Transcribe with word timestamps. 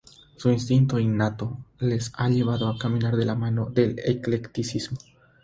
Su 0.35 0.49
instinto 0.53 0.97
innato 0.97 1.59
les 1.77 2.11
ha 2.15 2.27
llevado 2.27 2.67
a 2.67 2.75
caminar 2.79 3.15
de 3.17 3.23
la 3.25 3.35
mano 3.35 3.69
del 3.69 3.99
eclecticismo. 4.03 4.97